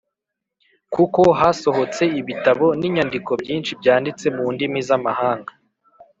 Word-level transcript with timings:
kuko 0.93 1.21
hasohotse 1.39 2.03
ibitabo 2.19 2.65
n’inyandiko 2.79 3.31
byinshi 3.41 3.71
byanditse 3.79 4.25
mu 4.35 4.45
ndimi 4.53 4.79
z’amahanga 4.87 5.51